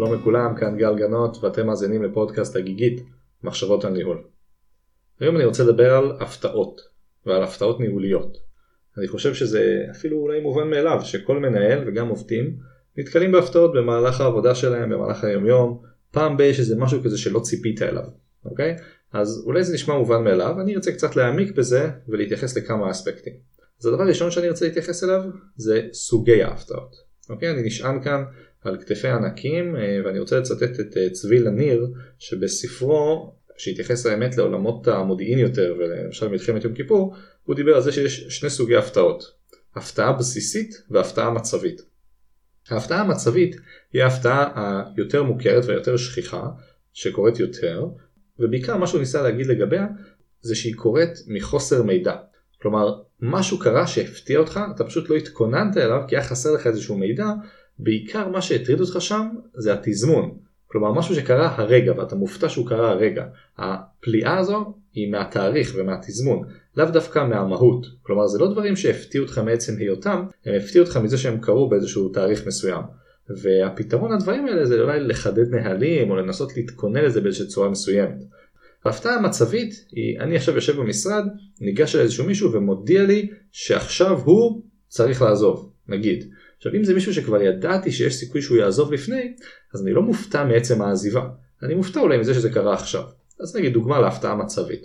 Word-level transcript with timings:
שלום 0.00 0.14
לכולם, 0.14 0.54
כאן 0.56 0.76
גל 0.76 0.94
גנות 0.96 1.44
ואתם 1.44 1.66
מאזינים 1.66 2.02
לפודקאסט 2.02 2.56
הגיגית, 2.56 3.02
מחשבות 3.42 3.84
על 3.84 3.92
ניהול. 3.92 4.22
היום 5.20 5.36
אני 5.36 5.44
רוצה 5.44 5.64
לדבר 5.64 5.94
על 5.94 6.12
הפתעות 6.20 6.80
ועל 7.26 7.42
הפתעות 7.42 7.80
ניהוליות. 7.80 8.38
אני 8.98 9.08
חושב 9.08 9.34
שזה 9.34 9.84
אפילו 9.90 10.18
אולי 10.18 10.40
מובן 10.40 10.70
מאליו 10.70 11.00
שכל 11.02 11.38
מנהל 11.38 11.88
וגם 11.88 12.08
עובדים 12.08 12.56
נתקלים 12.96 13.32
בהפתעות 13.32 13.72
במהלך 13.72 14.20
העבודה 14.20 14.54
שלהם, 14.54 14.90
במהלך 14.90 15.24
היומיום, 15.24 15.82
פעם 16.10 16.36
ב- 16.36 16.40
יש 16.40 16.70
משהו 16.76 17.02
כזה 17.02 17.18
שלא 17.18 17.40
ציפית 17.40 17.82
אליו, 17.82 18.04
אוקיי? 18.44 18.76
אז 19.12 19.42
אולי 19.46 19.64
זה 19.64 19.74
נשמע 19.74 19.98
מובן 19.98 20.24
מאליו, 20.24 20.60
אני 20.60 20.74
ארצה 20.74 20.92
קצת 20.92 21.16
להעמיק 21.16 21.56
בזה 21.56 21.90
ולהתייחס 22.08 22.56
לכמה 22.56 22.90
אספקטים. 22.90 23.34
אז 23.80 23.86
הדבר 23.86 24.02
הראשון 24.02 24.30
שאני 24.30 24.48
רוצה 24.48 24.64
להתייחס 24.64 25.04
אליו 25.04 25.22
זה 25.56 25.82
סוגי 25.92 26.42
ההפתעות. 26.42 27.10
אוקיי? 27.30 27.50
אני 27.50 27.62
נשען 27.62 28.02
כאן 28.02 28.24
על 28.62 28.76
כתפי 28.80 29.08
ענקים 29.08 29.76
אה, 29.76 30.00
ואני 30.04 30.18
רוצה 30.18 30.38
לצטט 30.38 30.80
את 30.80 30.96
אה, 30.96 31.10
צבי 31.10 31.38
לניר 31.38 31.86
שבספרו 32.18 33.34
שהתייחס 33.56 34.06
האמת 34.06 34.36
לעולמות 34.36 34.88
המודיעין 34.88 35.38
יותר 35.38 35.74
ולמשל 35.78 36.28
מלחמת 36.28 36.64
יום 36.64 36.74
כיפור 36.74 37.14
הוא 37.44 37.56
דיבר 37.56 37.74
על 37.74 37.82
זה 37.82 37.92
שיש 37.92 38.20
שני 38.20 38.50
סוגי 38.50 38.76
הפתעות 38.76 39.40
הפתעה 39.76 40.12
בסיסית 40.12 40.82
והפתעה 40.90 41.30
מצבית. 41.30 41.82
ההפתעה 42.70 43.00
המצבית 43.00 43.56
היא 43.92 44.02
ההפתעה 44.02 44.82
היותר 44.96 45.22
מוכרת 45.22 45.64
והיותר 45.64 45.96
שכיחה 45.96 46.48
שקורית 46.92 47.38
יותר 47.38 47.86
ובעיקר 48.38 48.76
מה 48.76 48.86
שהוא 48.86 49.00
ניסה 49.00 49.22
להגיד 49.22 49.46
לגביה 49.46 49.86
זה 50.40 50.54
שהיא 50.54 50.74
קורית 50.74 51.10
מחוסר 51.26 51.82
מידע. 51.82 52.16
כלומר 52.62 53.02
משהו 53.20 53.58
קרה 53.58 53.86
שהפתיע 53.86 54.38
אותך 54.38 54.60
אתה 54.74 54.84
פשוט 54.84 55.10
לא 55.10 55.14
התכוננת 55.14 55.76
אליו 55.76 56.02
כי 56.08 56.16
היה 56.16 56.24
חסר 56.24 56.52
לך 56.52 56.66
איזשהו 56.66 56.98
מידע 56.98 57.26
בעיקר 57.82 58.28
מה 58.28 58.42
שהטריד 58.42 58.80
אותך 58.80 58.96
שם 59.00 59.26
זה 59.54 59.72
התזמון. 59.72 60.36
כלומר 60.66 60.92
משהו 60.92 61.14
שקרה 61.14 61.54
הרגע 61.56 61.92
ואתה 61.96 62.16
מופתע 62.16 62.48
שהוא 62.48 62.66
קרה 62.68 62.90
הרגע. 62.90 63.24
הפליאה 63.58 64.38
הזו 64.38 64.74
היא 64.94 65.10
מהתאריך 65.12 65.74
ומהתזמון, 65.78 66.42
לאו 66.76 66.86
דווקא 66.86 67.24
מהמהות. 67.24 67.86
כלומר 68.02 68.26
זה 68.26 68.38
לא 68.38 68.52
דברים 68.52 68.76
שהפתיעו 68.76 69.24
אותך 69.24 69.38
מעצם 69.38 69.76
היותם, 69.78 70.24
הם 70.46 70.54
הפתיעו 70.54 70.84
אותך 70.84 70.96
מזה 70.96 71.18
שהם 71.18 71.40
קרו 71.40 71.68
באיזשהו 71.68 72.08
תאריך 72.08 72.46
מסוים. 72.46 72.82
והפתרון 73.42 74.12
לדברים 74.12 74.46
האלה 74.46 74.66
זה 74.66 74.80
אולי 74.80 75.00
לחדד 75.00 75.54
נהלים 75.54 76.10
או 76.10 76.16
לנסות 76.16 76.56
להתכונן 76.56 77.04
לזה 77.04 77.20
באיזושהי 77.20 77.46
צורה 77.46 77.68
מסוימת. 77.70 78.18
ההפתעה 78.84 79.14
המצבית 79.14 79.74
היא 79.92 80.20
אני 80.20 80.36
עכשיו 80.36 80.54
יושב 80.54 80.76
במשרד, 80.76 81.24
ניגש 81.60 81.96
אל 81.96 82.00
איזשהו 82.00 82.26
מישהו 82.26 82.52
ומודיע 82.52 83.02
לי 83.02 83.30
שעכשיו 83.52 84.18
הוא 84.24 84.62
צריך 84.88 85.22
לעזוב, 85.22 85.72
נגיד. 85.88 86.30
עכשיו 86.60 86.74
אם 86.74 86.84
זה 86.84 86.94
מישהו 86.94 87.14
שכבר 87.14 87.42
ידעתי 87.42 87.92
שיש 87.92 88.14
סיכוי 88.14 88.42
שהוא 88.42 88.58
יעזוב 88.58 88.92
לפני, 88.92 89.34
אז 89.74 89.82
אני 89.82 89.92
לא 89.92 90.02
מופתע 90.02 90.44
מעצם 90.44 90.82
העזיבה. 90.82 91.28
אני 91.62 91.74
מופתע 91.74 92.00
אולי 92.00 92.18
מזה 92.18 92.34
שזה 92.34 92.50
קרה 92.50 92.74
עכשיו. 92.74 93.04
אז 93.40 93.56
נגיד 93.56 93.72
דוגמה 93.72 94.00
להפתעה 94.00 94.34
מצבית. 94.34 94.80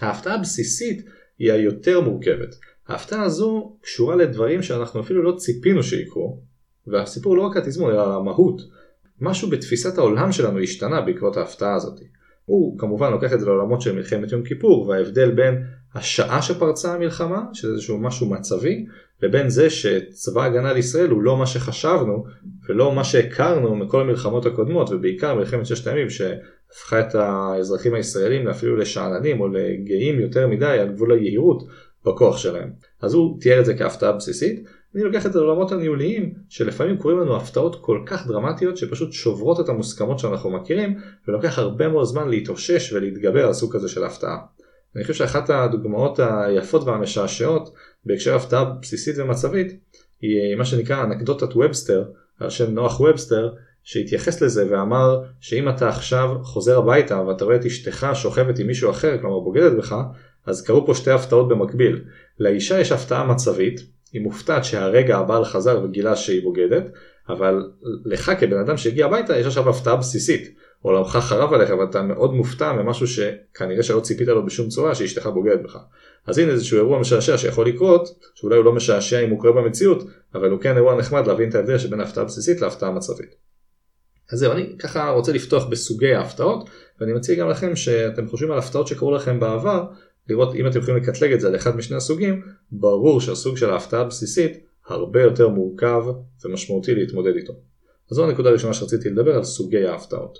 ההפתעה 0.00 0.34
הבסיסית 0.34 1.06
היא 1.38 1.52
היותר 1.52 2.00
מורכבת. 2.00 2.54
ההפתעה 2.88 3.22
הזו 3.22 3.78
קשורה 3.82 4.16
לדברים 4.16 4.62
שאנחנו 4.62 5.00
אפילו 5.00 5.22
לא 5.22 5.36
ציפינו 5.36 5.82
שיקרו, 5.82 6.42
והסיפור 6.86 7.36
לא 7.36 7.42
רק 7.42 7.56
התזמון 7.56 7.92
אלא 7.92 8.16
המהות. 8.16 8.62
משהו 9.20 9.50
בתפיסת 9.50 9.98
העולם 9.98 10.32
שלנו 10.32 10.60
השתנה 10.60 11.00
בעקבות 11.00 11.36
ההפתעה 11.36 11.74
הזאת. 11.74 12.00
הוא 12.44 12.78
כמובן 12.78 13.10
לוקח 13.10 13.32
את 13.32 13.40
זה 13.40 13.46
לעולמות 13.46 13.80
של 13.80 13.94
מלחמת 13.94 14.32
יום 14.32 14.42
כיפור 14.42 14.88
וההבדל 14.88 15.30
בין 15.30 15.62
השעה 15.94 16.42
שפרצה 16.42 16.94
המלחמה, 16.94 17.42
שזה 17.52 17.72
איזשהו 17.72 17.98
משהו 17.98 18.30
מצבי, 18.30 18.84
לבין 19.22 19.48
זה 19.48 19.70
שצבא 19.70 20.44
הגנה 20.44 20.72
לישראל 20.72 21.10
הוא 21.10 21.22
לא 21.22 21.36
מה 21.36 21.46
שחשבנו 21.46 22.24
ולא 22.68 22.94
מה 22.94 23.04
שהכרנו 23.04 23.76
מכל 23.76 24.00
המלחמות 24.00 24.46
הקודמות 24.46 24.90
ובעיקר 24.90 25.34
מלחמת 25.34 25.66
ששת 25.66 25.86
הימים 25.86 26.10
שהפכה 26.10 27.00
את 27.00 27.14
האזרחים 27.14 27.94
הישראלים 27.94 28.48
אפילו 28.48 28.76
לשאננים 28.76 29.40
או 29.40 29.48
לגאים 29.48 30.20
יותר 30.20 30.48
מדי 30.48 30.66
על 30.66 30.92
גבול 30.92 31.12
היהירות 31.12 31.62
בכוח 32.06 32.36
שלהם. 32.36 32.70
אז 33.02 33.14
הוא 33.14 33.40
תיאר 33.40 33.60
את 33.60 33.64
זה 33.64 33.74
כהפתעה 33.74 34.12
בסיסית. 34.12 34.64
אני 34.94 35.02
לוקח 35.02 35.26
את 35.26 35.34
העולמות 35.34 35.72
הניהוליים 35.72 36.34
שלפעמים 36.48 36.98
קוראים 36.98 37.20
לנו 37.20 37.36
הפתעות 37.36 37.76
כל 37.80 38.02
כך 38.06 38.26
דרמטיות 38.26 38.76
שפשוט 38.76 39.12
שוברות 39.12 39.60
את 39.60 39.68
המוסכמות 39.68 40.18
שאנחנו 40.18 40.50
מכירים 40.50 40.98
ולוקח 41.28 41.58
הרבה 41.58 41.88
מאוד 41.88 42.04
זמן 42.04 42.28
להתאושש 42.28 42.92
ולהתגבר 42.92 43.46
על 43.46 43.52
סוג 43.52 43.74
כזה 43.74 43.88
של 43.88 44.04
הפתעה. 44.04 44.38
אני 44.96 45.02
חושב 45.02 45.14
שאחת 45.14 45.50
הדוגמאות 45.50 46.20
היפות 46.20 46.84
והמשעשעות 46.84 47.74
בהקשר 48.04 48.34
הפתעה 48.34 48.64
בסיסית 48.64 49.18
ומצבית 49.18 49.80
היא 50.20 50.56
מה 50.56 50.64
שנקרא 50.64 51.04
אנקדוטת 51.04 51.56
ובסטר 51.56 52.04
על 52.40 52.50
שם 52.50 52.74
נוח 52.74 53.00
ובסטר 53.00 53.52
שהתייחס 53.84 54.42
לזה 54.42 54.66
ואמר 54.70 55.22
שאם 55.40 55.68
אתה 55.68 55.88
עכשיו 55.88 56.36
חוזר 56.42 56.78
הביתה 56.78 57.20
ואתה 57.20 57.44
רואה 57.44 57.56
את 57.56 57.64
אשתך 57.66 58.06
שוכבת 58.14 58.58
עם 58.58 58.66
מישהו 58.66 58.90
אחר 58.90 59.18
כלומר 59.20 59.38
בוגדת 59.40 59.72
בך 59.78 59.96
אז 60.46 60.62
קרו 60.62 60.86
פה 60.86 60.94
שתי 60.94 61.10
הפתעות 61.10 61.48
במקביל 61.48 62.04
לאישה 62.38 62.80
יש 62.80 62.92
הפתעה 62.92 63.26
מצבית 63.26 63.80
היא 64.12 64.22
מופתעת 64.22 64.64
שהרגע 64.64 65.16
הבעל 65.16 65.44
חזר 65.44 65.80
וגילה 65.84 66.16
שהיא 66.16 66.42
בוגדת 66.42 66.84
אבל 67.28 67.70
לך 68.04 68.32
כבן 68.40 68.58
אדם 68.58 68.76
שהגיע 68.76 69.06
הביתה 69.06 69.38
יש 69.38 69.46
עכשיו 69.46 69.70
הפתעה 69.70 69.96
בסיסית 69.96 70.54
עולמך 70.82 71.16
חרב 71.16 71.52
עליך 71.52 71.70
ואתה 71.70 72.02
מאוד 72.02 72.34
מופתע 72.34 72.72
ממשהו 72.72 73.06
שכנראה 73.06 73.82
שלא 73.82 74.00
ציפית 74.00 74.28
לו 74.28 74.46
בשום 74.46 74.68
צורה 74.68 74.94
שאשתך 74.94 75.26
בוגדת 75.26 75.60
בך. 75.62 75.78
אז 76.26 76.38
הנה 76.38 76.52
איזשהו 76.52 76.78
אירוע 76.78 76.98
משעשע 76.98 77.38
שיכול 77.38 77.66
לקרות, 77.66 78.08
שאולי 78.34 78.56
הוא 78.56 78.64
לא 78.64 78.72
משעשע 78.72 79.20
אם 79.20 79.30
הוא 79.30 79.40
קורה 79.40 79.62
במציאות, 79.62 80.06
אבל 80.34 80.50
הוא 80.50 80.60
כן 80.60 80.76
אירוע 80.76 80.96
נחמד 80.96 81.26
להבין 81.26 81.48
את 81.48 81.54
ההבדל 81.54 81.78
שבין 81.78 82.00
ההפתעה 82.00 82.24
הבסיסית 82.24 82.60
להפתעה 82.60 82.88
המצבית. 82.88 83.34
אז 84.32 84.38
זהו, 84.38 84.52
אני 84.52 84.78
ככה 84.78 85.10
רוצה 85.10 85.32
לפתוח 85.32 85.64
בסוגי 85.64 86.14
ההפתעות, 86.14 86.70
ואני 87.00 87.12
מציע 87.12 87.34
גם 87.34 87.48
לכם 87.48 87.76
שאתם 87.76 88.28
חושבים 88.28 88.50
על 88.52 88.58
הפתעות 88.58 88.86
שקרו 88.86 89.14
לכם 89.14 89.40
בעבר, 89.40 89.84
לראות 90.28 90.54
אם 90.54 90.66
אתם 90.66 90.78
יכולים 90.78 91.02
לקטלג 91.02 91.32
את 91.32 91.40
זה 91.40 91.48
על 91.48 91.56
אחד 91.56 91.76
משני 91.76 91.96
הסוגים, 91.96 92.42
ברור 92.72 93.20
שהסוג 93.20 93.56
של 93.56 93.70
ההפתעה 93.70 94.00
הבסיסית 94.00 94.52
הרבה 94.86 95.22
יותר 95.22 95.48
מורכב 95.48 96.02
ומשמעותי 96.44 96.94
להתמודד 96.94 97.36
איתו. 97.36 97.52
אז 98.10 98.16
זו 98.16 98.24
הנקודה 98.24 98.48
הראשונה 98.48 98.74
שרציתי 98.74 99.10
לדבר 99.10 99.36
על 99.36 99.44
סוגי 99.44 99.86
ההפתעות. 99.86 100.38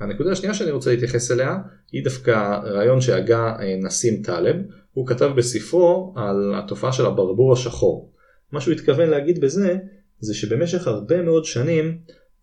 הנקודה 0.00 0.32
השנייה 0.32 0.54
שאני 0.54 0.70
רוצה 0.70 0.90
להתייחס 0.90 1.30
אליה 1.30 1.56
היא 1.92 2.04
דווקא 2.04 2.60
רעיון 2.64 3.00
שהגה 3.00 3.56
אה, 3.60 3.76
נסים 3.82 4.22
טלב, 4.22 4.56
הוא 4.92 5.06
כתב 5.06 5.30
בספרו 5.36 6.14
על 6.16 6.54
התופעה 6.54 6.92
של 6.92 7.06
הברבור 7.06 7.52
השחור. 7.52 8.12
מה 8.52 8.60
שהוא 8.60 8.74
התכוון 8.74 9.10
להגיד 9.10 9.40
בזה 9.40 9.76
זה 10.20 10.34
שבמשך 10.34 10.86
הרבה 10.86 11.22
מאוד 11.22 11.44
שנים 11.44 11.98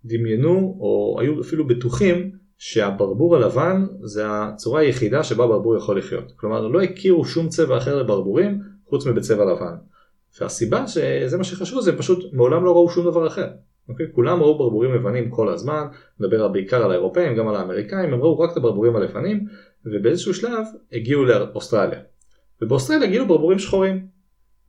דמיינו 0.06 0.78
או 0.80 1.18
היו 1.22 1.42
אפילו 1.42 1.68
בטוחים 1.68 2.32
שהברבור 2.60 3.36
הלבן 3.36 3.86
זה 4.02 4.24
הצורה 4.28 4.82
היחידה 4.82 5.24
שבה 5.24 5.48
ברבור 5.48 5.78
יכול 5.78 5.98
לחיות. 5.98 6.32
כלומר 6.36 6.68
לא 6.68 6.82
הכירו 6.82 7.26
שום 7.26 7.50
צבע 7.50 7.78
אחר 7.78 7.96
לברבורים 7.96 8.62
חוץ 8.90 9.06
מבצבע 9.06 9.46
לבן. 9.46 9.76
והסיבה 10.42 10.88
שזה 10.88 11.38
מה 11.38 11.44
שחשבו 11.44 11.82
זה 11.82 11.98
פשוט 11.98 12.34
מעולם 12.34 12.66
לא 12.66 12.72
ראו 12.72 12.90
שום 12.90 13.06
דבר 13.06 13.28
אחר. 13.28 13.48
אוקיי? 13.90 14.06
כולם 14.12 14.42
ראו 14.42 14.58
ברבורים 14.58 14.94
לבנים 14.94 15.30
כל 15.30 15.50
הזמן, 15.50 15.88
נדבר 16.20 16.48
בעיקר 16.48 16.84
על 16.84 16.92
האירופאים, 16.92 17.36
גם 17.36 17.48
על 17.48 17.56
האמריקאים, 17.56 18.14
הם 18.14 18.22
ראו 18.22 18.40
רק 18.40 18.52
את 18.52 18.58
הברבורים 18.58 18.96
הלבנים, 18.96 19.46
ובאיזשהו 19.86 20.34
שלב 20.34 20.66
הגיעו 20.94 21.26
לאוסטרליה. 21.26 22.00
ובאוסטרליה 22.62 23.08
גילו 23.08 23.28
ברבורים 23.28 23.60
שחורים. 23.60 24.08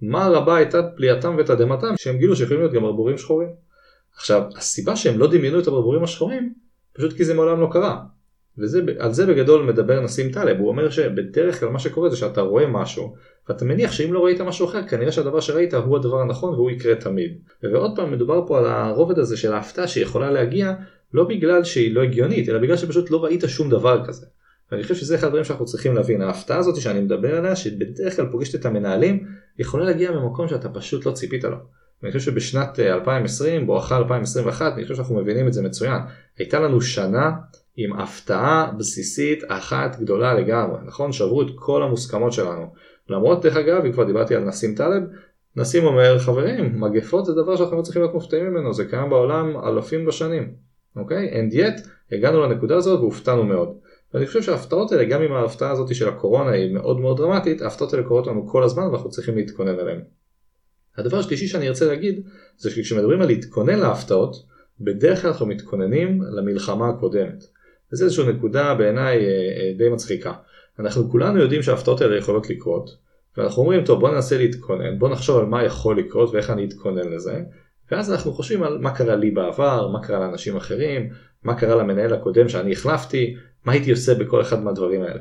מה 0.02 0.28
רבה 0.28 0.56
הייתה 0.56 0.82
פליאתם 0.96 1.36
ותדהמתם 1.38 1.94
שהם 1.96 2.18
גילו 2.18 2.36
שיכולים 2.36 2.60
להיות 2.60 2.72
גם 2.72 2.82
ברבורים 2.82 3.18
שחורים. 3.18 3.48
עכשיו, 4.16 4.42
הסיבה 4.56 4.96
שהם 4.96 5.18
לא 5.18 5.26
דמיינו 5.30 5.58
את 5.58 5.66
הברבורים 5.66 6.04
השחורים, 6.04 6.52
פשוט 6.92 7.12
כי 7.12 7.24
זה 7.24 7.34
מעולם 7.34 7.60
לא 7.60 7.68
קרה. 7.72 8.00
ועל 8.58 9.12
זה 9.12 9.26
בגדול 9.26 9.62
מדבר 9.62 10.00
נסים 10.00 10.32
טלב, 10.32 10.58
הוא 10.58 10.68
אומר 10.68 10.90
שבדרך 10.90 11.60
כלל 11.60 11.68
מה 11.68 11.78
שקורה 11.78 12.10
זה 12.10 12.16
שאתה 12.16 12.40
רואה 12.40 12.66
משהו 12.66 13.14
ואתה 13.48 13.64
מניח 13.64 13.92
שאם 13.92 14.12
לא 14.12 14.24
ראית 14.24 14.40
משהו 14.40 14.66
אחר 14.66 14.88
כנראה 14.88 15.12
שהדבר 15.12 15.40
שראית 15.40 15.74
הוא 15.74 15.96
הדבר 15.96 16.20
הנכון 16.20 16.54
והוא 16.54 16.70
יקרה 16.70 16.94
תמיד. 16.94 17.38
ועוד 17.62 17.96
פעם 17.96 18.12
מדובר 18.12 18.46
פה 18.46 18.58
על 18.58 18.66
הרובד 18.66 19.18
הזה 19.18 19.36
של 19.36 19.52
ההפתעה 19.52 19.88
שיכולה 19.88 20.30
להגיע 20.30 20.72
לא 21.14 21.24
בגלל 21.24 21.64
שהיא 21.64 21.94
לא 21.94 22.02
הגיונית 22.02 22.48
אלא 22.48 22.58
בגלל 22.58 22.76
שפשוט 22.76 23.10
לא 23.10 23.24
ראית 23.24 23.44
שום 23.46 23.70
דבר 23.70 24.04
כזה. 24.04 24.26
ואני 24.72 24.82
חושב 24.82 24.94
שזה 24.94 25.14
אחד 25.14 25.26
הדברים 25.26 25.44
שאנחנו 25.44 25.64
צריכים 25.64 25.94
להבין, 25.94 26.22
ההפתעה 26.22 26.58
הזאת 26.58 26.76
שאני 26.76 27.00
מדבר 27.00 27.36
עליה 27.36 27.56
שבדרך 27.56 28.16
כלל 28.16 28.26
פוגשת 28.30 28.54
את 28.54 28.66
המנהלים 28.66 29.26
יכולה 29.58 29.84
להגיע 29.84 30.12
ממקום 30.12 30.48
שאתה 30.48 30.68
פשוט 30.68 31.06
לא 31.06 31.12
ציפית 31.12 31.44
לו. 31.44 31.56
אני 32.02 32.12
חושב 32.12 32.30
שבשנת 32.30 32.78
2020 32.78 33.66
בואכה 33.66 33.96
2021 33.96 34.72
אני 34.72 34.82
חושב 34.82 34.94
שאנחנו 34.94 35.16
מבינים 35.16 35.48
את 35.48 35.52
זה 35.52 35.62
מצוין. 35.62 36.00
הייתה 36.38 36.60
לנו 36.60 36.80
שנה 36.80 37.30
עם 37.76 38.00
הפתעה 38.00 38.72
בסיסית 38.78 39.42
אחת 39.48 40.00
גדולה 40.00 40.34
לגמרי, 40.34 40.78
נכון? 40.84 41.12
שברו 41.12 41.42
את 41.42 41.48
כל 41.54 41.82
המוסכמות 41.82 42.32
שלנו. 42.32 42.66
למרות 43.08 43.42
דרך 43.42 43.56
אגב, 43.56 43.84
אם 43.84 43.92
כבר 43.92 44.04
דיברתי 44.04 44.34
על 44.34 44.44
נסים 44.44 44.74
טלב, 44.74 45.02
נסים 45.56 45.84
אומר 45.84 46.18
חברים, 46.18 46.80
מגפות 46.80 47.26
זה 47.26 47.34
דבר 47.34 47.56
שאנחנו 47.56 47.76
לא 47.76 47.82
צריכים 47.82 48.02
להיות 48.02 48.14
מופתעים 48.14 48.44
ממנו, 48.44 48.74
זה 48.74 48.84
קיים 48.84 49.10
בעולם 49.10 49.56
אלפים 49.56 50.06
בשנים, 50.06 50.54
אוקיי? 50.96 51.30
And 51.32 51.54
yet, 51.54 51.88
הגענו 52.12 52.40
לנקודה 52.40 52.76
הזאת 52.76 53.00
והופתענו 53.00 53.44
מאוד. 53.44 53.68
ואני 54.14 54.26
חושב 54.26 54.42
שההפתעות 54.42 54.92
האלה, 54.92 55.04
גם 55.04 55.22
אם 55.22 55.32
ההפתעה 55.32 55.70
הזאת 55.70 55.94
של 55.94 56.08
הקורונה 56.08 56.50
היא 56.50 56.74
מאוד 56.74 57.00
מאוד 57.00 57.16
דרמטית, 57.16 57.62
ההפתעות 57.62 57.92
האלה 57.92 58.06
קורות 58.06 58.26
לנו 58.26 58.48
כל 58.48 58.62
הזמן 58.62 58.82
ואנחנו 58.82 59.10
צריכים 59.10 59.36
להתכונן 59.36 59.78
אליהן. 59.78 60.00
הדבר 61.00 61.18
השלישי 61.18 61.46
שאני 61.46 61.68
ארצה 61.68 61.86
להגיד, 61.86 62.20
זה 62.58 62.70
שכשמדברים 62.70 63.20
על 63.20 63.26
להתכונן 63.26 63.78
להפתעות, 63.78 64.36
בדרך 64.80 65.22
כלל 65.22 65.30
אנחנו 65.30 65.46
מתכוננים 65.46 66.22
למלחמה 66.22 66.88
הקודמת. 66.88 67.44
וזו 67.92 68.04
איזושהי 68.04 68.32
נקודה 68.32 68.74
בעיניי 68.74 69.16
אה, 69.16 69.30
אה, 69.30 69.72
די 69.78 69.88
מצחיקה. 69.88 70.32
אנחנו 70.78 71.10
כולנו 71.10 71.38
יודעים 71.38 71.62
שההפתעות 71.62 72.00
האלה 72.00 72.16
יכולות 72.16 72.50
לקרות, 72.50 72.96
ואנחנו 73.36 73.62
אומרים 73.62 73.84
טוב 73.84 74.00
בוא 74.00 74.10
ננסה 74.10 74.38
להתכונן, 74.38 74.98
בוא 74.98 75.08
נחשוב 75.08 75.38
על 75.38 75.46
מה 75.46 75.64
יכול 75.64 75.98
לקרות 75.98 76.30
ואיך 76.34 76.50
אני 76.50 76.64
אתכונן 76.64 77.12
לזה, 77.12 77.42
ואז 77.90 78.12
אנחנו 78.12 78.32
חושבים 78.32 78.62
על 78.62 78.78
מה 78.78 78.94
קרה 78.94 79.16
לי 79.16 79.30
בעבר, 79.30 79.88
מה 79.88 80.02
קרה 80.02 80.18
לאנשים 80.18 80.56
אחרים, 80.56 81.10
מה 81.42 81.54
קרה 81.54 81.74
למנהל 81.74 82.14
הקודם 82.14 82.48
שאני 82.48 82.72
החלפתי, 82.72 83.36
מה 83.64 83.72
הייתי 83.72 83.90
עושה 83.90 84.14
בכל 84.14 84.40
אחד 84.40 84.62
מהדברים 84.62 85.02
האלה. 85.02 85.20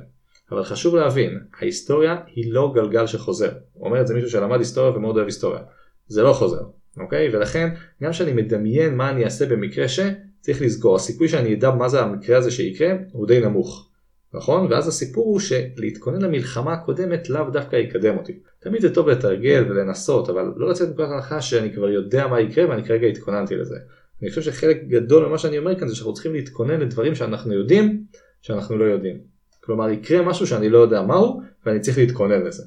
אבל 0.51 0.63
חשוב 0.63 0.95
להבין, 0.95 1.39
ההיסטוריה 1.59 2.15
היא 2.35 2.53
לא 2.53 2.71
גלגל 2.75 3.07
שחוזר. 3.07 3.51
אומר 3.79 4.01
את 4.01 4.07
זה 4.07 4.13
מישהו 4.13 4.29
שלמד 4.29 4.59
היסטוריה 4.59 4.91
ומאוד 4.91 5.15
אוהב 5.15 5.27
היסטוריה. 5.27 5.61
זה 6.07 6.23
לא 6.23 6.33
חוזר, 6.33 6.61
אוקיי? 6.97 7.35
ולכן, 7.35 7.69
גם 8.03 8.11
כשאני 8.11 8.33
מדמיין 8.33 8.95
מה 8.95 9.09
אני 9.09 9.25
אעשה 9.25 9.45
במקרה 9.45 9.87
ש... 9.87 9.99
צריך 10.41 10.61
לזכור, 10.61 10.95
הסיכוי 10.95 11.27
שאני 11.27 11.53
אדע 11.53 11.71
מה 11.71 11.89
זה 11.89 12.01
המקרה 12.01 12.37
הזה 12.37 12.51
שיקרה 12.51 12.93
הוא 13.11 13.27
די 13.27 13.39
נמוך. 13.39 13.89
נכון? 14.33 14.71
ואז 14.71 14.87
הסיפור 14.87 15.25
הוא 15.25 15.39
שלהתכונן 15.39 16.21
למלחמה 16.21 16.73
הקודמת 16.73 17.29
לאו 17.29 17.49
דווקא 17.49 17.75
יקדם 17.75 18.17
אותי. 18.17 18.39
תמיד 18.59 18.81
זה 18.81 18.93
טוב 18.93 19.09
לתרגל 19.09 19.65
ולנסות, 19.69 20.29
אבל 20.29 20.53
לא 20.55 20.69
לצאת 20.69 20.87
מנקודת 20.87 21.09
הנחה 21.09 21.41
שאני 21.41 21.73
כבר 21.73 21.89
יודע 21.89 22.27
מה 22.27 22.41
יקרה 22.41 22.69
ואני 22.69 22.83
כרגע 22.83 23.07
התכוננתי 23.07 23.55
לזה. 23.55 23.75
אני 24.21 24.29
חושב 24.29 24.41
שחלק 24.41 24.83
גדול 24.87 25.27
ממה 25.27 25.37
שאני 25.37 25.57
אומר 25.57 25.79
כאן 25.79 25.87
זה 25.87 25.95
שאנחנו 25.95 26.13
צריכים 26.13 26.33
להתכונן 26.33 26.79
לדברים 26.79 27.15
שאנחנו 27.15 27.53
יודעים 27.53 28.03
שאנחנו 28.41 28.77
לא 28.77 28.85
יודעים. 28.85 29.19
כלומר 29.63 29.89
יקרה 29.89 30.21
משהו 30.21 30.47
שאני 30.47 30.69
לא 30.69 30.77
יודע 30.77 31.01
מהו 31.01 31.41
ואני 31.65 31.79
צריך 31.79 31.97
להתכונן 31.97 32.41
לזה. 32.41 32.63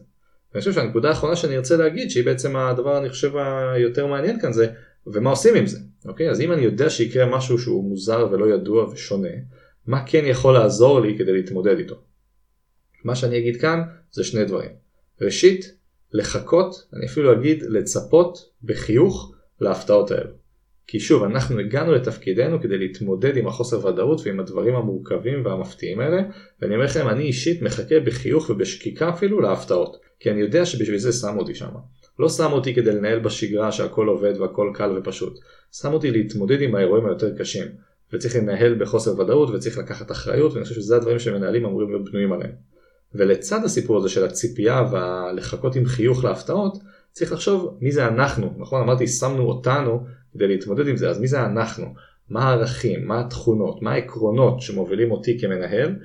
אני 0.54 0.60
חושב 0.60 0.72
שהנקודה 0.72 1.08
האחרונה 1.08 1.36
שאני 1.36 1.56
ארצה 1.56 1.76
להגיד 1.76 2.10
שהיא 2.10 2.24
בעצם 2.24 2.56
הדבר 2.56 2.98
אני 2.98 3.10
חושב 3.10 3.36
היותר 3.74 4.06
מעניין 4.06 4.40
כאן 4.40 4.52
זה 4.52 4.72
ומה 5.06 5.30
עושים 5.30 5.54
עם 5.54 5.66
זה. 5.66 5.78
אוקיי 6.04 6.30
אז 6.30 6.40
אם 6.40 6.52
אני 6.52 6.62
יודע 6.62 6.90
שיקרה 6.90 7.36
משהו 7.36 7.58
שהוא 7.58 7.84
מוזר 7.84 8.28
ולא 8.32 8.54
ידוע 8.54 8.88
ושונה 8.88 9.28
מה 9.86 10.06
כן 10.06 10.22
יכול 10.26 10.54
לעזור 10.54 11.00
לי 11.00 11.18
כדי 11.18 11.32
להתמודד 11.32 11.78
איתו. 11.78 12.00
מה 13.04 13.16
שאני 13.16 13.38
אגיד 13.38 13.60
כאן 13.60 13.82
זה 14.12 14.24
שני 14.24 14.44
דברים. 14.44 14.70
ראשית 15.20 15.74
לחכות 16.12 16.86
אני 16.92 17.06
אפילו 17.06 17.32
אגיד 17.32 17.62
לצפות 17.62 18.38
בחיוך 18.62 19.34
להפתעות 19.60 20.10
האלו. 20.10 20.41
כי 20.86 21.00
שוב, 21.00 21.22
אנחנו 21.22 21.60
הגענו 21.60 21.92
לתפקידנו 21.92 22.60
כדי 22.60 22.78
להתמודד 22.78 23.36
עם 23.36 23.46
החוסר 23.46 23.86
ודאות 23.86 24.20
ועם 24.24 24.40
הדברים 24.40 24.74
המורכבים 24.74 25.44
והמפתיעים 25.44 26.00
האלה, 26.00 26.22
ואני 26.62 26.74
אומר 26.74 26.84
לכם, 26.84 27.08
אני 27.08 27.22
אישית 27.22 27.62
מחכה 27.62 28.00
בחיוך 28.00 28.50
ובשקיקה 28.50 29.08
אפילו 29.08 29.40
להפתעות, 29.40 29.96
כי 30.20 30.30
אני 30.30 30.40
יודע 30.40 30.66
שבשביל 30.66 30.98
זה 30.98 31.12
שמו 31.12 31.40
אותי 31.40 31.54
שם. 31.54 31.70
לא 32.18 32.28
שמו 32.28 32.54
אותי 32.54 32.74
כדי 32.74 32.92
לנהל 32.92 33.18
בשגרה 33.18 33.72
שהכל 33.72 34.08
עובד 34.08 34.40
והכל 34.40 34.70
קל 34.74 34.98
ופשוט, 34.98 35.38
שמו 35.72 35.94
אותי 35.94 36.10
להתמודד 36.10 36.62
עם 36.62 36.74
האירועים 36.74 37.06
היותר 37.06 37.38
קשים, 37.38 37.66
וצריך 38.12 38.36
לנהל 38.36 38.74
בחוסר 38.74 39.20
ודאות 39.20 39.50
וצריך 39.50 39.78
לקחת 39.78 40.10
אחריות, 40.10 40.52
ואני 40.52 40.64
חושב 40.64 40.74
שזה 40.74 40.96
הדברים 40.96 41.18
שמנהלים 41.18 41.64
אמורים 41.64 41.90
להיות 41.90 42.04
בנויים 42.04 42.32
עליהם. 42.32 42.52
ולצד 43.14 43.64
הסיפור 43.64 43.96
הזה 43.96 44.08
של 44.08 44.24
הציפייה 44.24 44.82
והלחכות 44.92 45.76
עם 45.76 45.86
חיוך 45.86 46.24
להפתעות, 46.24 46.78
צריך 47.12 47.32
לחשוב 47.32 47.78
מי 47.80 47.92
זה 47.92 48.06
אנחנו, 48.06 48.54
נכון? 48.58 48.80
אמרתי 48.80 49.06
שמנו 49.06 49.42
אותנו 49.42 50.04
כדי 50.34 50.48
להתמודד 50.48 50.88
עם 50.88 50.96
זה, 50.96 51.10
אז 51.10 51.20
מי 51.20 51.28
זה 51.28 51.44
אנחנו? 51.44 51.86
מה 52.30 52.42
הערכים, 52.42 53.06
מה 53.06 53.20
התכונות, 53.20 53.82
מה 53.82 53.92
העקרונות 53.92 54.60
שמובילים 54.60 55.10
אותי 55.10 55.40
כמנהל, 55.40 55.96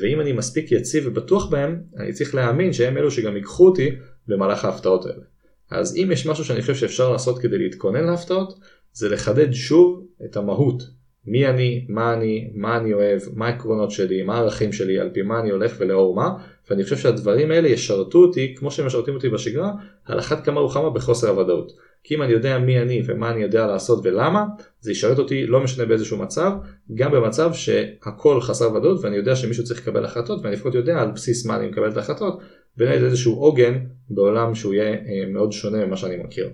ואם 0.00 0.20
אני 0.20 0.32
מספיק 0.32 0.72
יציב 0.72 1.04
ובטוח 1.06 1.50
בהם, 1.50 1.82
אני 1.96 2.12
צריך 2.12 2.34
להאמין 2.34 2.72
שהם 2.72 2.96
אלו 2.96 3.10
שגם 3.10 3.36
ייקחו 3.36 3.66
אותי 3.66 3.90
במהלך 4.28 4.64
ההפתעות 4.64 5.06
האלה. 5.06 5.22
אז 5.70 5.96
אם 5.96 6.08
יש 6.12 6.26
משהו 6.26 6.44
שאני 6.44 6.60
חושב 6.60 6.74
שאפשר 6.74 7.12
לעשות 7.12 7.38
כדי 7.38 7.58
להתכונן 7.58 8.04
להפתעות, 8.04 8.58
זה 8.92 9.08
לחדד 9.08 9.52
שוב 9.52 10.06
את 10.24 10.36
המהות. 10.36 10.82
מי 11.26 11.46
אני, 11.46 11.86
מה 11.88 12.14
אני, 12.14 12.50
מה 12.54 12.76
אני 12.76 12.92
אוהב, 12.92 13.20
מה 13.34 13.46
העקרונות 13.46 13.90
שלי, 13.90 14.22
מה 14.22 14.36
הערכים 14.36 14.72
שלי, 14.72 14.98
על 14.98 15.10
פי 15.12 15.22
מה 15.22 15.40
אני 15.40 15.50
הולך 15.50 15.76
ולאור 15.78 16.16
מה, 16.16 16.30
ואני 16.70 16.84
חושב 16.84 16.96
שהדברים 16.96 17.50
האלה 17.50 17.68
ישרתו 17.68 18.18
אותי, 18.18 18.54
כמו 18.58 18.70
שהם 18.70 18.86
משרתים 18.86 19.14
אותי 19.14 19.28
בשגרה, 19.28 19.72
על 20.04 20.18
אחת 20.18 20.44
כמה 20.44 20.60
וכמה 20.60 20.90
בחוסר 20.90 21.28
הוודאות. 21.28 21.72
כי 22.04 22.14
אם 22.14 22.22
אני 22.22 22.32
יודע 22.32 22.58
מי 22.58 22.78
אני 22.78 23.02
ומה 23.06 23.30
אני 23.30 23.42
יודע 23.42 23.66
לעשות 23.66 24.00
ולמה, 24.02 24.44
זה 24.80 24.92
ישרת 24.92 25.18
אותי 25.18 25.46
לא 25.46 25.60
משנה 25.60 25.84
באיזשהו 25.84 26.16
מצב, 26.16 26.52
גם 26.94 27.12
במצב 27.12 27.52
שהכל 27.52 28.40
חסר 28.40 28.74
ודאות 28.74 29.04
ואני 29.04 29.16
יודע 29.16 29.36
שמישהו 29.36 29.64
צריך 29.64 29.80
לקבל 29.80 30.04
החלטות 30.04 30.40
ואני 30.42 30.54
לפחות 30.54 30.74
יודע 30.74 31.00
על 31.00 31.10
בסיס 31.10 31.46
מה 31.46 31.56
אני 31.56 31.68
מקבל 31.68 31.90
את 31.90 31.96
ההחלטות, 31.96 32.40
ולנהל 32.78 33.04
איזשהו 33.04 33.34
עוגן 33.34 33.78
בעולם 34.10 34.54
שהוא 34.54 34.74
יהיה 34.74 34.92
אה, 34.92 35.26
מאוד 35.28 35.52
שונה 35.52 35.86
ממה 35.86 35.96
שאני 35.96 36.16
מכיר. 36.16 36.50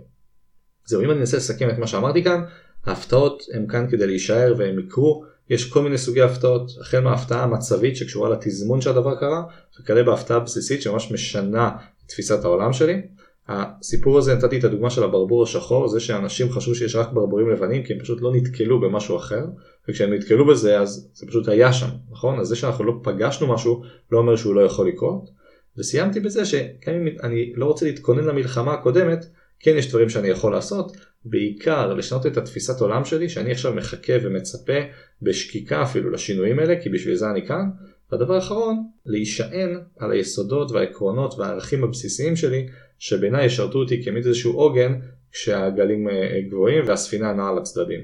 זהו, 0.84 1.02
אם 1.02 1.10
אני 1.10 1.20
אנסה 1.20 1.36
לסכם 1.36 1.70
את 1.70 1.78
מה 1.78 1.86
שאמרתי 1.86 2.24
כאן, 2.24 2.42
ההפתעות 2.86 3.42
הם 3.52 3.66
כאן 3.66 3.86
כדי 3.90 4.06
להישאר 4.06 4.54
והם 4.58 4.78
יקרו. 4.78 5.24
יש 5.50 5.70
כל 5.70 5.82
מיני 5.82 5.98
סוגי 5.98 6.22
הפתעות, 6.22 6.70
החל 6.80 7.00
מההפתעה 7.00 7.42
המצבית 7.42 7.96
שקשורה 7.96 8.30
לתזמון 8.30 8.80
שהדבר 8.80 9.14
קרה, 9.14 9.42
וכלה 9.80 10.02
בהפתעה 10.02 10.40
בסיסית 10.40 10.82
שממש 10.82 11.12
משנה 11.12 11.68
את 11.68 12.08
תפיסת 12.08 12.44
העולם 12.44 12.72
שלי. 12.72 13.02
הסיפור 13.48 14.18
הזה 14.18 14.34
נתתי 14.34 14.58
את 14.58 14.64
הדוגמה 14.64 14.90
של 14.90 15.02
הברבור 15.02 15.42
השחור, 15.42 15.88
זה 15.88 16.00
שאנשים 16.00 16.52
חשבו 16.52 16.74
שיש 16.74 16.96
רק 16.96 17.12
ברבורים 17.12 17.50
לבנים 17.50 17.82
כי 17.82 17.92
הם 17.92 17.98
פשוט 17.98 18.22
לא 18.22 18.32
נתקלו 18.34 18.80
במשהו 18.80 19.16
אחר, 19.16 19.44
וכשהם 19.88 20.12
נתקלו 20.12 20.46
בזה 20.46 20.80
אז 20.80 21.10
זה 21.14 21.26
פשוט 21.26 21.48
היה 21.48 21.72
שם, 21.72 21.88
נכון? 22.10 22.40
אז 22.40 22.46
זה 22.46 22.56
שאנחנו 22.56 22.84
לא 22.84 22.92
פגשנו 23.02 23.46
משהו 23.54 23.82
לא 24.12 24.18
אומר 24.18 24.36
שהוא 24.36 24.54
לא 24.54 24.60
יכול 24.60 24.88
לקרות. 24.88 25.30
וסיימתי 25.78 26.20
בזה 26.20 26.44
שגם 26.44 26.94
אם 26.94 27.08
אני 27.22 27.52
לא 27.56 27.66
רוצה 27.66 27.86
להתכונן 27.86 28.24
למלחמה 28.24 28.72
הקודמת, 28.72 29.26
כן 29.62 29.74
יש 29.78 29.88
דברים 29.88 30.08
שאני 30.08 30.28
יכול 30.28 30.52
לעשות, 30.52 30.96
בעיקר 31.24 31.94
לשנות 31.94 32.26
את 32.26 32.36
התפיסת 32.36 32.80
עולם 32.80 33.04
שלי 33.04 33.28
שאני 33.28 33.50
עכשיו 33.50 33.74
מחכה 33.74 34.12
ומצפה 34.22 34.78
בשקיקה 35.22 35.82
אפילו 35.82 36.10
לשינויים 36.10 36.58
האלה 36.58 36.82
כי 36.82 36.88
בשביל 36.88 37.14
זה 37.14 37.30
אני 37.30 37.46
כאן. 37.46 37.70
והדבר 38.12 38.34
האחרון, 38.34 38.84
להישען 39.06 39.80
על 39.98 40.10
היסודות 40.10 40.70
והעקרונות 40.70 41.34
והערכים 41.38 41.84
הבסיסיים 41.84 42.36
שלי 42.36 42.66
שבעיניי 42.98 43.46
ישרתו 43.46 43.78
אותי 43.78 44.04
כמין 44.04 44.16
איזשהו 44.16 44.52
עוגן 44.52 44.98
כשהגלים 45.32 46.08
אה, 46.08 46.40
גבוהים 46.48 46.84
והספינה 46.86 47.32
נעה 47.32 47.52
לצדדים. 47.52 48.00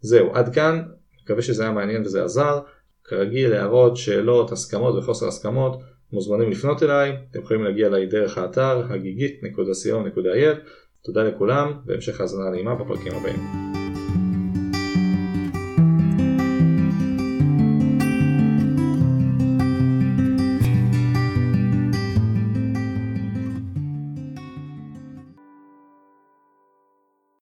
זהו, 0.00 0.34
עד 0.34 0.54
כאן, 0.54 0.82
מקווה 1.24 1.42
שזה 1.42 1.62
היה 1.62 1.72
מעניין 1.72 2.02
וזה 2.02 2.24
עזר. 2.24 2.60
כרגיל 3.04 3.52
הערות, 3.52 3.96
שאלות, 3.96 4.52
הסכמות 4.52 4.94
וחוסר 4.94 5.28
הסכמות 5.28 5.82
מוזמנים 6.12 6.50
לפנות 6.50 6.82
אליי, 6.82 7.16
אתם 7.30 7.40
יכולים 7.40 7.64
להגיע 7.64 7.86
אליי 7.86 8.06
דרך 8.06 8.38
האתר 8.38 8.82
הגיגית.co.il 8.90 10.56
תודה 11.04 11.22
לכולם 11.22 11.72
והמשך 11.86 12.20
האזנה 12.20 12.50
נעימה 12.50 12.74
בפרקים 12.74 13.12
הבאים. 13.14 13.81